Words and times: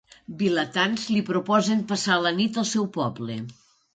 Vilatans 0.37 1.03
li 1.15 1.19
proposen 1.27 1.85
passar 1.93 2.17
la 2.23 2.31
nit 2.39 2.57
al 2.63 2.67
seu 2.73 2.91
poble. 2.99 3.37